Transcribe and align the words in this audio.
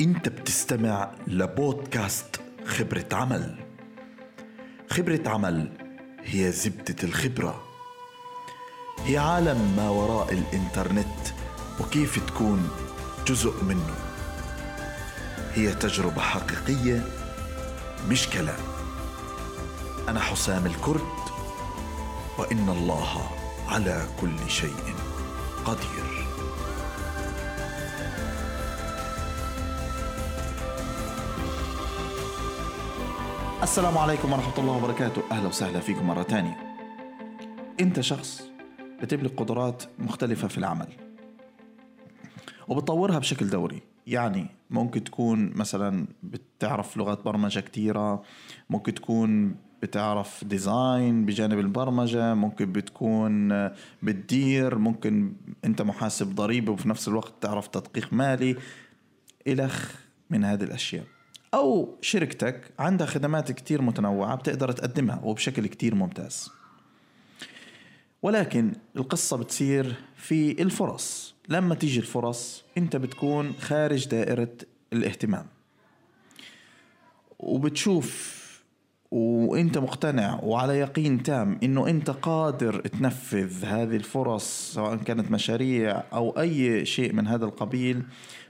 انت 0.00 0.28
بتستمع 0.28 1.10
لبودكاست 1.26 2.40
خبرة 2.66 3.06
عمل. 3.12 3.54
خبرة 4.90 5.20
عمل 5.26 5.70
هي 6.24 6.52
زبدة 6.52 6.96
الخبرة. 7.02 7.62
هي 9.04 9.18
عالم 9.18 9.74
ما 9.76 9.88
وراء 9.88 10.32
الإنترنت 10.32 11.34
وكيف 11.80 12.26
تكون 12.26 12.70
جزء 13.26 13.64
منه. 13.64 13.94
هي 15.54 15.74
تجربة 15.74 16.20
حقيقية 16.20 17.04
مش 18.08 18.28
كلام. 18.28 18.60
أنا 20.08 20.20
حسام 20.20 20.66
الكرد 20.66 21.16
وإن 22.38 22.68
الله 22.68 23.30
على 23.68 24.06
كل 24.20 24.50
شيء 24.50 24.94
قدير. 25.64 26.15
السلام 33.66 33.98
عليكم 33.98 34.32
ورحمة 34.32 34.58
الله 34.58 34.76
وبركاته. 34.76 35.22
أهلا 35.30 35.48
وسهلا 35.48 35.80
فيكم 35.80 36.06
مرة 36.06 36.22
تانية 36.22 36.56
أنت 37.80 38.00
شخص 38.00 38.42
بتملك 39.02 39.40
قدرات 39.40 39.82
مختلفة 39.98 40.48
في 40.48 40.58
العمل 40.58 40.86
وبتطورها 42.68 43.18
بشكل 43.18 43.50
دوري. 43.50 43.82
يعني 44.06 44.46
ممكن 44.70 45.04
تكون 45.04 45.52
مثلا 45.54 46.06
بتعرف 46.22 46.96
لغات 46.96 47.24
برمجة 47.24 47.60
كتيرة 47.60 48.22
ممكن 48.70 48.94
تكون 48.94 49.54
بتعرف 49.82 50.44
ديزاين 50.44 51.26
بجانب 51.26 51.58
البرمجة 51.58 52.34
ممكن 52.34 52.72
بتكون 52.72 53.48
بتدير 54.02 54.78
ممكن 54.78 55.32
أنت 55.64 55.82
محاسب 55.82 56.34
ضريبي 56.34 56.70
وفي 56.70 56.88
نفس 56.88 57.08
الوقت 57.08 57.32
تعرف 57.40 57.66
تدقيق 57.66 58.12
مالي 58.12 58.56
إلخ 59.46 59.94
من 60.30 60.44
هذه 60.44 60.64
الأشياء. 60.64 61.15
أو 61.56 61.98
شركتك 62.00 62.72
عندها 62.78 63.06
خدمات 63.06 63.52
كتير 63.52 63.82
متنوعة 63.82 64.36
بتقدر 64.36 64.72
تقدمها 64.72 65.20
وبشكل 65.24 65.66
كتير 65.66 65.94
ممتاز. 65.94 66.50
ولكن 68.22 68.72
القصة 68.96 69.36
بتصير 69.36 69.94
في 70.16 70.62
الفرص. 70.62 71.34
لما 71.48 71.74
تيجي 71.74 72.00
الفرص 72.00 72.64
أنت 72.78 72.96
بتكون 72.96 73.52
خارج 73.52 74.08
دائرة 74.08 74.52
الاهتمام. 74.92 75.46
وبتشوف 77.38 78.36
وأنت 79.10 79.78
مقتنع 79.78 80.40
وعلى 80.42 80.78
يقين 80.78 81.22
تام 81.22 81.58
إنه 81.62 81.88
أنت 81.88 82.10
قادر 82.10 82.80
تنفذ 82.80 83.64
هذه 83.64 83.96
الفرص 83.96 84.72
سواء 84.74 84.96
كانت 84.96 85.30
مشاريع 85.30 86.02
أو 86.12 86.40
أي 86.40 86.86
شيء 86.86 87.12
من 87.12 87.26
هذا 87.26 87.44
القبيل 87.44 88.02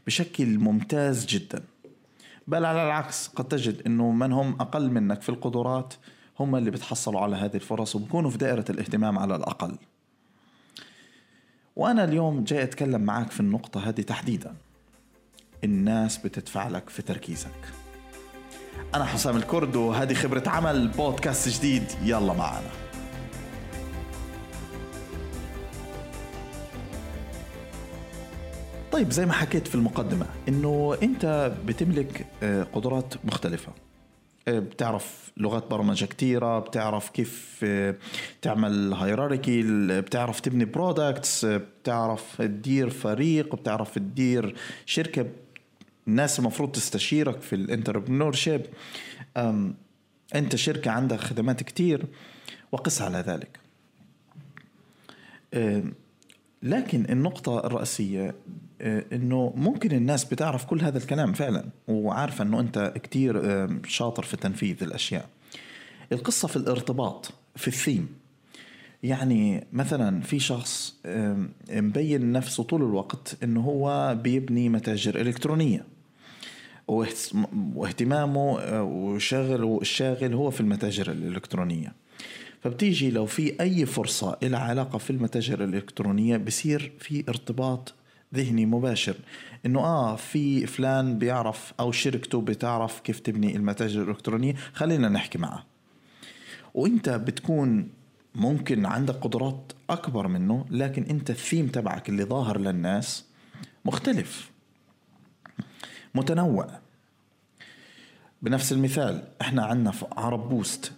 بشكل 0.07 0.59
ممتاز 0.59 1.27
جدا. 1.27 1.63
بل 2.47 2.65
على 2.65 2.85
العكس 2.85 3.29
قد 3.29 3.45
تجد 3.45 3.83
إنه 3.87 4.11
من 4.11 4.33
هم 4.33 4.57
أقل 4.61 4.91
منك 4.91 5.23
في 5.23 5.29
القدرات 5.29 5.95
هم 6.41 6.57
اللي 6.57 6.71
بتحصلوا 6.71 7.21
على 7.21 7.37
هذه 7.37 7.55
الفرص 7.55 7.97
وبكونوا 7.97 8.31
في 8.31 8.39
دائرة 8.39 8.65
الاهتمام 8.71 9.19
على 9.19 9.37
الأقل. 9.37 9.77
وأنا 11.77 12.05
اليوم 12.05 12.45
جاي 12.45 12.63
أتكلم 12.63 13.01
معك 13.01 13.31
في 13.31 13.41
النقطة 13.41 13.89
هذه 13.89 14.01
تحديدا. 14.01 14.55
الناس 15.65 16.17
بتدفع 16.17 16.69
لك 16.69 16.91
في 16.91 17.03
تركيزك. 17.03 17.73
أنا 18.95 19.05
حسام 19.05 19.37
الكرد 19.37 19.77
وهذه 19.77 20.15
خبرة 20.15 20.43
عمل 20.47 20.89
بودكاست 20.89 21.49
جديد. 21.49 21.85
يلا 22.03 22.33
معنا. 22.33 22.86
طيب 28.97 29.11
زي 29.11 29.27
ما 29.27 29.33
حكيت 29.33 29.69
في 29.69 29.75
المقدمة 29.75 30.27
إنه 30.49 30.97
أنت 31.03 31.53
بتملك 31.67 32.27
آه، 32.43 32.63
قدرات 32.63 33.15
مختلفة. 33.25 33.73
آه، 34.49 34.59
بتعرف 34.59 35.31
لغات 35.37 35.71
برمجة 35.71 36.05
كتيرة 36.05 36.59
بتعرف 36.59 37.11
كيف 37.11 37.61
آه، 37.65 37.95
تعمل 38.43 38.95
هيراركي 38.95 39.63
بتعرف 40.01 40.41
تبني 40.41 40.65
برودكتس 40.65 41.45
بتعرف 41.45 42.37
تدير 42.39 42.91
فريق 42.91 43.57
بتعرف 43.57 43.95
تدير 43.95 44.55
شركة 44.87 45.27
الناس 46.09 46.39
المفروض 46.39 46.73
تستشيرك 46.73 47.41
في 47.41 47.55
ال 47.55 48.33
entrepreneurship 48.33 48.67
أنت 50.35 50.57
شركة 50.57 50.91
عندها 50.91 51.19
خدمات 51.19 51.63
كتير 51.63 52.07
وقس 52.73 53.03
على 53.03 53.19
ذلك. 53.19 53.59
لكن 56.63 57.07
النقطة 57.11 57.67
الرئيسية 57.67 58.35
آه، 58.81 59.05
إنه 59.13 59.53
ممكن 59.57 59.93
الناس 59.93 60.25
بتعرف 60.25 60.65
كل 60.65 60.81
هذا 60.81 60.99
الكلام 60.99 61.33
فعلا 61.33 61.65
وعارفة 61.89 62.45
إنه 62.45 62.61
أنت 62.61 62.93
كتير 63.03 63.41
آه، 63.45 63.69
شاطر 63.87 64.23
في 64.23 64.37
تنفيذ 64.37 64.83
الأشياء. 64.83 65.29
القصة 66.13 66.49
في 66.49 66.57
الارتباط 66.57 67.31
في 67.57 67.69
الثيم. 67.69 68.09
يعني 69.03 69.67
مثلا 69.73 70.21
في 70.21 70.39
شخص 70.39 70.95
آه، 71.07 71.47
مبين 71.71 72.33
نفسه 72.33 72.63
طول 72.63 72.83
الوقت 72.83 73.37
إنه 73.43 73.61
هو 73.61 74.17
بيبني 74.23 74.69
متاجر 74.69 75.21
إلكترونية. 75.21 75.85
واهتمامه 77.75 78.59
وشغل 78.83 79.79
الشاغل 79.81 80.35
هو 80.35 80.51
في 80.51 80.61
المتاجر 80.61 81.11
الإلكترونية. 81.11 81.93
فبتيجي 82.67 83.11
لو 83.11 83.27
في 83.27 83.61
أي 83.61 83.87
فرصة 83.87 84.39
إلى 84.43 84.57
علاقة 84.57 84.99
في 84.99 85.11
المتاجر 85.11 85.65
الإلكترونية 85.65 86.37
بصير 86.37 86.93
في 86.99 87.25
ارتباط 87.29 87.95
ذهني 88.35 88.67
مباشر. 88.67 89.17
إنه 89.67 89.81
آه 89.81 90.17
في 90.17 90.67
فلان 90.67 91.19
بيعرف 91.19 91.75
أو 91.81 91.93
شركته 91.93 92.41
بتعرف 92.41 93.01
كيف 93.01 93.21
تبني 93.21 93.57
المتاجر 93.57 94.03
الإلكترونية 94.03 94.55
خلينا 94.73 95.09
نحكي 95.09 95.39
معه. 95.39 95.65
وإنت 96.75 97.09
بتكون 97.09 97.89
ممكن 98.35 98.87
عندك 98.87 99.15
قدرات 99.15 99.73
أكبر 99.91 100.29
منه 100.29 100.67
لكن 100.71 101.03
إنت 101.03 101.31
الثيم 101.31 101.67
تبعك 101.67 102.09
اللي 102.09 102.25
ظاهر 102.25 102.61
للناس 102.61 103.25
مختلف 103.85 104.51
متنوع. 106.15 106.79
بنفس 108.43 108.73
المثال 108.73 109.25
إحنا 109.41 109.65
عندنا 109.65 109.91
في 109.91 110.07
عرب 110.17 110.49
بوست. 110.49 110.93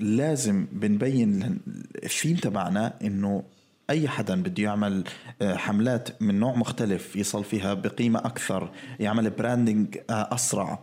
لازم 0.00 0.66
بنبين 0.72 1.58
الثيم 2.04 2.36
تبعنا 2.36 2.94
إنه 3.02 3.42
أي 3.90 4.08
حدا 4.08 4.42
بده 4.42 4.62
يعمل 4.62 5.04
آه، 5.42 5.56
حملات 5.56 6.22
من 6.22 6.40
نوع 6.40 6.54
مختلف 6.54 7.16
يصل 7.16 7.44
فيها 7.44 7.74
بقيمة 7.74 8.18
أكثر 8.18 8.70
يعمل 9.00 9.30
branding 9.30 9.98
آه، 10.10 10.34
أسرع. 10.34 10.78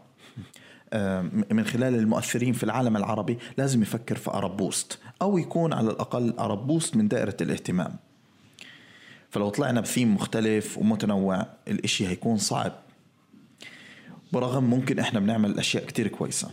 من 1.52 1.66
خلال 1.66 1.96
المؤثرين 1.96 2.54
في 2.54 2.64
العالم 2.64 2.98
العربي 2.98 3.38
لازم 3.58 3.82
يفكر 3.82 4.16
في 4.16 4.30
ارب 4.30 4.58
بوست 4.58 5.00
أو 5.22 5.38
يكون 5.38 5.74
على 5.74 5.90
الأقل 5.90 6.34
ارب 6.40 6.68
بوست 6.68 6.96
من 6.96 7.08
دائرة 7.08 7.38
الاهتمام. 7.42 7.96
فلو 9.30 9.50
طلعنا 9.50 9.82
بثيم 9.82 10.16
مختلف 10.16 10.78
ومتنوع 10.78 11.46
الإشي 11.68 12.08
هيكون 12.08 12.38
صعب. 12.38 12.72
برغم 14.34 14.64
ممكن 14.64 15.00
إحنا 15.00 15.20
بنعمل 15.20 15.60
أشياء 15.60 15.86
كتير 15.86 16.08
كويسة. 16.08 16.52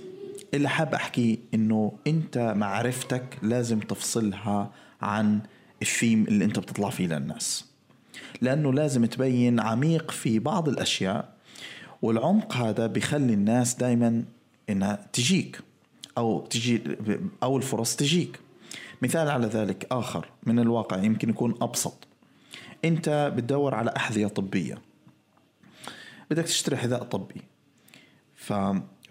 اللي 0.54 0.68
حاب 0.68 0.94
احكيه 0.94 1.38
إنه 1.54 1.92
أنت 2.06 2.54
معرفتك 2.56 3.38
لازم 3.42 3.80
تفصلها 3.80 4.70
عن 5.02 5.40
الثيم 5.82 6.24
اللي 6.24 6.44
أنت 6.44 6.58
بتطلع 6.58 6.90
فيه 6.90 7.06
للناس. 7.06 7.64
لأنه 8.40 8.72
لازم 8.72 9.04
تبين 9.04 9.60
عميق 9.60 10.10
في 10.10 10.38
بعض 10.38 10.68
الأشياء 10.68 11.34
والعمق 12.02 12.56
هذا 12.56 12.86
بيخلي 12.86 13.34
الناس 13.34 13.74
دائما 13.74 14.24
إنها 14.70 15.06
تجيك 15.12 15.60
أو 16.18 16.46
تجي 16.46 16.82
أو 17.42 17.56
الفرص 17.56 17.96
تجيك. 17.96 18.40
مثال 19.02 19.28
على 19.28 19.46
ذلك 19.46 19.86
آخر 19.90 20.28
من 20.42 20.58
الواقع 20.58 21.02
يمكن 21.02 21.30
يكون 21.30 21.54
أبسط. 21.62 22.06
أنت 22.84 23.32
بتدور 23.36 23.74
على 23.74 23.92
أحذية 23.96 24.26
طبية. 24.26 24.78
بدك 26.30 26.44
تشتري 26.44 26.76
حذاء 26.76 27.02
طبي. 27.02 27.42
ف 28.34 28.52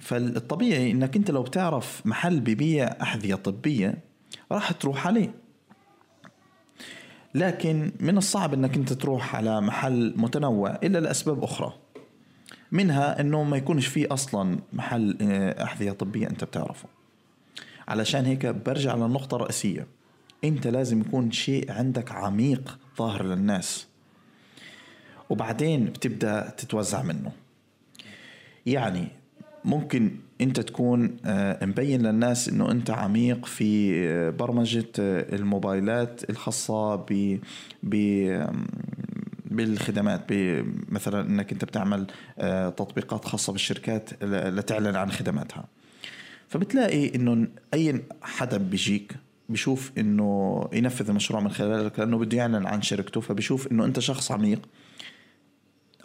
فالطبيعي 0.03 0.91
إنك 0.91 1.15
أنت 1.15 1.31
لو 1.31 1.43
بتعرف 1.43 2.01
محل 2.05 2.39
ببيع 2.39 2.95
أحذية 3.01 3.35
طبية 3.35 3.97
راح 4.51 4.71
تروح 4.71 5.07
عليه. 5.07 5.33
لكن 7.35 7.91
من 7.99 8.17
الصعب 8.17 8.53
إنك 8.53 8.75
أنت 8.75 8.93
تروح 8.93 9.35
على 9.35 9.61
محل 9.61 10.13
متنوع 10.17 10.79
إلا 10.83 10.97
لأسباب 10.97 11.43
أخرى 11.43 11.73
منها 12.71 13.21
إنه 13.21 13.43
ما 13.43 13.57
يكونش 13.57 13.87
فيه 13.87 14.07
أصلا 14.11 14.59
محل 14.73 15.17
آه، 15.21 15.63
أحذية 15.63 15.91
طبية 15.91 16.27
أنت 16.27 16.43
بتعرفه. 16.43 16.89
علشان 17.87 18.25
هيك 18.25 18.45
برجع 18.45 18.95
للنقطه 18.95 19.35
الرئيسيه 19.35 19.87
أنت 20.43 20.67
لازم 20.67 21.01
يكون 21.01 21.31
شيء 21.31 21.71
عندك 21.71 22.11
عميق 22.11 22.79
ظاهر 22.97 23.23
للناس. 23.23 23.87
وبعدين 25.29 25.85
بتبدأ 25.85 26.49
تتوزع 26.49 27.03
منه. 27.03 27.31
يعني 28.65 29.22
ممكن 29.65 30.11
انت 30.41 30.59
تكون 30.59 31.17
آه، 31.25 31.65
مبين 31.65 32.01
للناس 32.01 32.49
انه 32.49 32.71
انت 32.71 32.89
عميق 32.89 33.45
في 33.45 33.93
آه، 34.07 34.29
برمجة 34.29 34.85
آه، 34.99 35.35
الموبايلات 35.35 36.29
الخاصة 36.29 36.95
ب 36.95 37.39
بالخدمات 39.45 40.21
مثلا 40.89 41.29
انك 41.29 41.51
انت 41.51 41.65
بتعمل 41.65 42.07
تطبيقات 42.77 43.25
خاصة 43.25 43.53
بالشركات 43.53 44.23
لتعلن 44.23 44.95
عن 44.95 45.11
خدماتها. 45.11 45.65
فبتلاقي 46.49 47.15
انه 47.15 47.47
اي 47.73 48.01
حدا 48.21 48.57
بيجيك 48.57 49.15
بشوف 49.49 49.91
انه 49.97 50.61
ينفذ 50.73 51.09
المشروع 51.09 51.41
من 51.41 51.51
خلالك 51.51 51.99
لأنه 51.99 52.17
بده 52.17 52.37
يعلن 52.37 52.65
عن 52.65 52.81
شركته 52.81 53.21
فبشوف 53.21 53.71
انه 53.71 53.85
انت 53.85 53.99
شخص 53.99 54.31
عميق. 54.31 54.59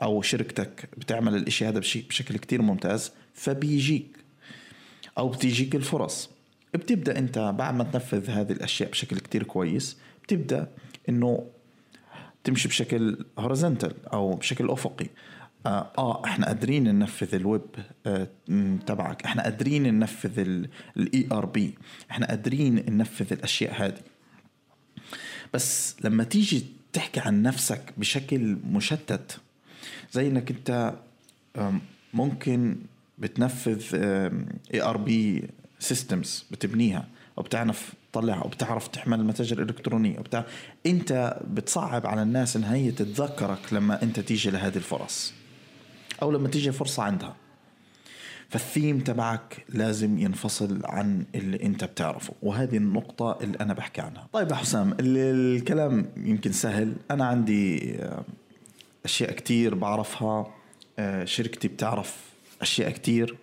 أو 0.02 0.22
شركتك 0.22 0.88
بتعمل 0.96 1.34
الإشي 1.34 1.68
هذا 1.68 1.78
بشكل 1.78 2.36
كتير 2.36 2.62
ممتاز 2.62 3.12
فبيجيك 3.34 4.16
أو 5.18 5.28
بتيجيك 5.28 5.74
الفرص. 5.74 6.30
بتبدأ 6.74 7.18
أنت 7.18 7.38
بعد 7.38 7.74
ما 7.74 7.84
تنفذ 7.84 8.30
هذه 8.30 8.52
الأشياء 8.52 8.90
بشكل 8.90 9.18
كتير 9.18 9.42
كويس 9.42 9.96
بتبدأ 10.22 10.68
إنه 11.08 11.46
تمشي 12.44 12.68
بشكل 12.68 13.24
هوريزونتال 13.38 14.06
أو 14.12 14.30
بشكل 14.34 14.70
أفقي. 14.70 15.06
آه, 15.66 15.92
آه 15.98 16.24
إحنا 16.24 16.46
قادرين 16.46 16.84
ننفذ 16.84 17.34
الويب 17.34 17.62
آه 18.06 18.28
تبعك. 18.86 19.24
إحنا 19.24 19.42
قادرين 19.42 19.94
ننفذ 19.94 20.38
ال 20.96 21.28
ERP 21.32 21.74
إحنا 22.10 22.26
قادرين 22.26 22.74
ننفذ 22.74 23.32
الأشياء 23.32 23.86
هذه. 23.86 24.00
بس 25.54 25.96
لما 26.04 26.24
تيجي 26.24 26.66
تحكي 26.92 27.20
عن 27.20 27.42
نفسك 27.42 27.92
بشكل 27.96 28.56
مشتت 28.70 29.40
زي 30.12 30.28
إنك 30.28 30.50
أنت 30.50 30.94
ممكن 32.14 32.76
بتنفذ 33.18 33.82
ERP 34.74 35.48
systems 35.78 36.46
بتبنيها 36.50 37.06
أو 37.38 37.42
بتعرف 37.42 37.92
تطلعها 38.12 38.42
أو 38.42 38.48
بتعرف 38.48 38.88
تحمل 38.88 39.20
المتاجر 39.20 39.62
الالكترونيه 39.62 40.18
وبتاع 40.18 40.44
أنت 40.86 41.40
بتصعب 41.50 42.06
على 42.06 42.22
الناس 42.22 42.56
إن 42.56 42.64
هي 42.64 42.90
تتذكرك 42.90 43.72
لما 43.72 44.02
أنت 44.02 44.20
تيجي 44.20 44.50
لهذه 44.50 44.76
الفرص 44.76 45.32
أو 46.22 46.30
لما 46.30 46.48
تيجي 46.48 46.72
فرصة 46.72 47.02
عندها. 47.02 47.36
فالثيم 48.48 49.00
تبعك 49.00 49.64
لازم 49.68 50.18
ينفصل 50.18 50.80
عن 50.84 51.24
اللي 51.34 51.62
أنت 51.62 51.84
بتعرفه 51.84 52.32
وهذه 52.42 52.76
النقطة 52.76 53.38
اللي 53.42 53.58
أنا 53.60 53.74
بحكي 53.74 54.00
عنها. 54.00 54.28
طيب 54.32 54.50
يا 54.50 54.54
حسام 54.54 54.96
الكلام 55.00 56.06
يمكن 56.16 56.52
سهل. 56.52 56.94
أنا 57.10 57.24
عندي 57.26 57.96
أشياء 59.08 59.32
كتير 59.32 59.74
بعرفها 59.74 60.54
آه، 60.98 61.24
شركتي 61.24 61.68
بتعرف 61.68 62.16
أشياء 62.62 62.90
كتير. 62.90 63.36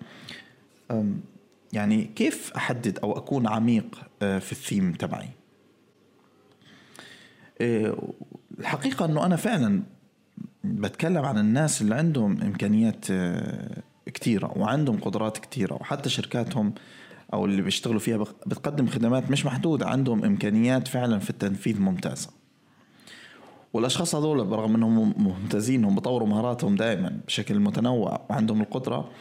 يعني 1.73 2.03
كيف 2.15 2.51
أحدد 2.55 2.99
أو 2.99 3.17
أكون 3.17 3.47
عميق 3.47 4.01
آه، 4.21 4.39
في 4.39 4.51
الثيم 4.51 4.93
تبعي؟ 4.93 5.29
الحقيقة 8.59 9.05
إنه 9.05 9.25
أنا 9.25 9.35
فعلا 9.35 9.83
بتكلم 10.63 11.25
عن 11.25 11.37
الناس 11.37 11.81
اللي 11.81 11.95
عندهم 11.95 12.41
إمكانيات 12.41 13.05
آه، 13.11 13.81
كثيره 14.05 14.57
وعندهم 14.57 14.97
قدرات 14.97 15.37
كثيره 15.37 15.73
وحتى 15.73 16.09
شركاتهم 16.09 16.73
أو 17.33 17.45
اللي 17.45 17.61
بيشتغلوا 17.61 17.99
فيها 17.99 18.17
بتقدم 18.45 18.87
خدمات 18.87 19.31
مش 19.31 19.45
محدودة 19.45 19.87
عندهم 19.87 20.25
إمكانيات 20.25 20.87
فعلا 20.87 21.19
في 21.19 21.29
التنفيذ 21.29 21.81
ممتازة. 21.81 22.29
والأشخاص 23.75 24.15
هذول 24.15 24.45
برغم 24.45 24.75
إنهم 24.75 25.13
ممتازين 25.17 25.85
هم 25.85 25.95
بطوروا 25.95 26.27
مهاراتهم 26.27 26.75
دائما 26.75 27.19
بشكل 27.27 27.59
متنوع 27.59 28.25
وعندهم 28.29 28.61
القدرة 28.61 29.11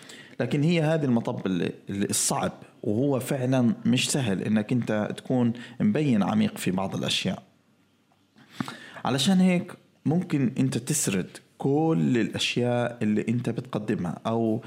لكن 0.41 0.63
هي 0.63 0.83
هذه 0.83 1.05
المطب 1.05 1.41
الصعب 1.91 2.53
وهو 2.83 3.21
فعلا 3.21 3.75
مش 3.87 4.11
سهل 4.11 4.43
إنك 4.43 4.73
أنت 4.73 5.15
تكون 5.17 5.53
مبين 5.81 6.23
عميق 6.23 6.59
في 6.59 6.71
بعض 6.71 6.97
الأشياء. 6.97 7.43
علشان 9.05 9.41
هيك 9.41 9.73
ممكن 10.07 10.53
أنت 10.59 10.79
تسرد 10.79 11.31
كل 11.59 12.19
الأشياء 12.19 12.99
اللي 13.03 13.25
أنت 13.29 13.51
بتقدمها 13.51 14.21
أو 14.27 14.63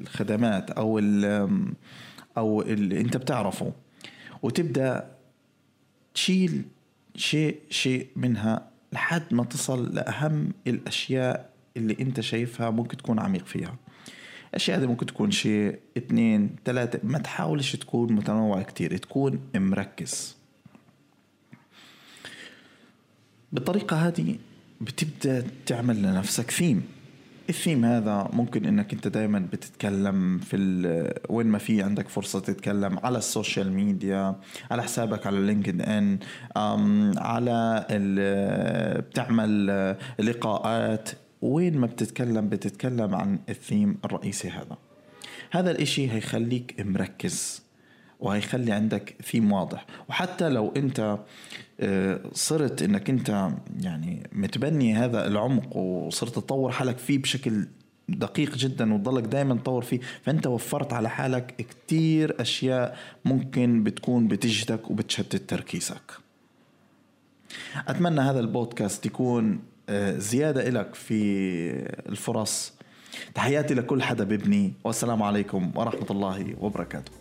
الخدمات 0.00 0.70
أو 0.70 0.98
أو 2.38 2.62
اللي 2.62 3.00
أنت 3.00 3.16
بتعرفه 3.16 3.72
وتبدأ 4.42 5.10
تشيل 6.14 6.62
شيء 7.18 7.60
شيء 7.70 8.06
منها 8.16 8.70
لحد 8.92 9.34
ما 9.34 9.44
تصل 9.44 9.94
لأهم 9.94 10.52
الأشياء 10.66 11.50
اللي 11.76 11.96
أنت 12.00 12.20
شايفها 12.20 12.70
ممكن 12.70 12.96
تكون 12.96 13.20
عميق 13.20 13.46
فيها. 13.46 13.76
الأشياء 14.50 14.78
هذه 14.78 14.86
ممكن 14.86 15.06
تكون 15.06 15.30
شيء 15.30 15.78
اثنين 15.96 16.56
ثلاثة 16.64 17.00
ما 17.02 17.18
تحاولش 17.18 17.76
تكون 17.76 18.12
متنوع 18.12 18.62
كتير 18.62 18.96
تكون 18.96 19.40
مركز. 19.54 20.36
بالطريقة 23.52 24.08
هذه 24.08 24.38
بتبدأ 24.80 25.46
تعمل 25.66 26.02
لنفسك 26.02 26.50
theme 26.50 26.97
ال 27.48 27.54
theme 27.54 27.84
هذا 27.84 28.28
ممكن 28.32 28.64
إنك 28.64 28.92
أنت 28.92 29.08
دائما 29.08 29.38
بتتكلم 29.38 30.38
في 30.38 31.14
وين 31.28 31.46
ما 31.46 31.58
في 31.58 31.82
عندك 31.82 32.08
فرصة 32.08 32.40
تتكلم 32.40 32.98
على 32.98 33.18
ال 33.18 33.26
social 33.26 33.72
media 33.72 34.36
على 34.70 34.82
حسابك 34.82 35.26
على 35.26 35.40
LinkedIn 35.40 36.18
على 37.18 37.86
بتعمل 39.10 39.66
لقاءات. 40.18 41.08
وين 41.42 41.78
ما 41.78 41.86
بتتكلم 41.86 42.48
بتتكلم 42.48 43.14
عن 43.14 43.38
الثيم 43.48 43.98
الرئيسي 44.04 44.50
هذا. 44.50 44.76
هذا 45.50 45.70
الإشي 45.70 46.12
هيخليك 46.12 46.74
مركز. 46.86 47.67
وهيخلي 48.20 48.72
عندك 48.72 49.14
ثيم 49.22 49.52
واضح. 49.52 49.86
وحتى 50.08 50.48
لو 50.48 50.72
انت 50.76 51.18
آه، 51.80 52.20
صرت 52.32 52.82
انك 52.82 53.10
انت 53.10 53.50
يعني 53.80 54.30
متبني 54.32 54.94
هذا 54.94 55.26
العمق 55.26 55.76
وصرت 55.76 56.34
تطور 56.34 56.72
حالك 56.72 56.98
فيه 56.98 57.18
بشكل 57.18 57.66
دقيق 58.08 58.56
جدا 58.56 58.94
وتضلك 58.94 59.24
دائما 59.24 59.54
تطور 59.54 59.82
فيه 59.82 60.00
فأنت 60.22 60.46
وفرت 60.46 60.92
على 60.92 61.10
حالك 61.10 61.56
كتير 61.56 62.40
أشياء 62.40 62.98
ممكن 63.24 63.84
بتكون 63.84 64.28
بتجهدك 64.28 64.90
وبتشتت 64.90 65.50
تركيزك. 65.50 66.12
أتمنى 67.88 68.20
هذا 68.20 68.40
البودكاست 68.40 69.06
يكون 69.06 69.60
آه، 69.88 70.18
زيادة 70.18 70.68
لك 70.70 70.94
في 70.94 71.14
الفرص. 72.08 72.72
تحياتي 73.34 73.74
لكل 73.74 74.02
حدا 74.02 74.24
ببني 74.24 74.72
والسلام 74.84 75.22
عليكم 75.22 75.72
ورحمة 75.74 76.06
الله 76.10 76.54
وبركاته. 76.60 77.17